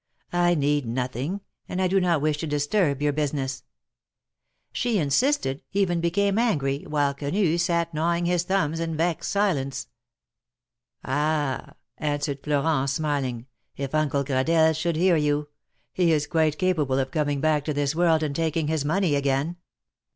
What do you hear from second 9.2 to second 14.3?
silence. "Ah!" answered Florent, smiling; "if Uncle